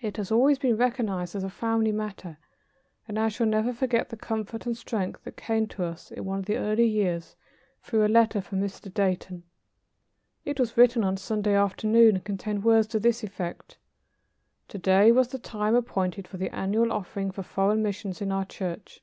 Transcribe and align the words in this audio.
It 0.00 0.16
has 0.16 0.32
always 0.32 0.58
been 0.58 0.76
recognized 0.76 1.36
as 1.36 1.44
a 1.44 1.48
family 1.48 1.92
matter, 1.92 2.36
and 3.06 3.16
I 3.16 3.28
shall 3.28 3.46
never 3.46 3.72
forget 3.72 4.08
the 4.08 4.16
comfort 4.16 4.66
and 4.66 4.76
strength 4.76 5.22
that 5.22 5.36
came 5.36 5.68
to 5.68 5.84
us 5.84 6.10
in 6.10 6.24
one 6.24 6.40
of 6.40 6.46
the 6.46 6.56
early 6.56 6.84
years 6.88 7.36
through 7.80 8.04
a 8.04 8.10
letter 8.12 8.40
from 8.40 8.60
Mr. 8.60 8.92
Dayton. 8.92 9.44
It 10.44 10.58
was 10.58 10.76
written 10.76 11.04
on 11.04 11.16
Sunday 11.16 11.54
afternoon, 11.54 12.16
and 12.16 12.24
contained 12.24 12.64
words 12.64 12.88
to 12.88 12.98
this 12.98 13.22
effect: 13.22 13.78
"To 14.66 14.78
day 14.78 15.12
was 15.12 15.28
the 15.28 15.38
time 15.38 15.76
appointed 15.76 16.26
for 16.26 16.38
the 16.38 16.52
annual 16.52 16.90
offering 16.90 17.30
for 17.30 17.44
foreign 17.44 17.84
missions 17.84 18.20
in 18.20 18.32
our 18.32 18.44
church. 18.44 19.00